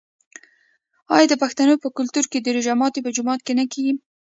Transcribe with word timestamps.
آیا 1.15 1.27
د 1.29 1.33
پښتنو 1.43 1.73
په 1.83 1.87
کلتور 1.97 2.25
کې 2.31 2.39
د 2.41 2.47
روژې 2.55 2.73
ماتی 2.81 2.99
په 3.03 3.11
جومات 3.15 3.39
کې 3.45 3.53
نه 3.59 3.65
کیږي؟ 3.71 3.93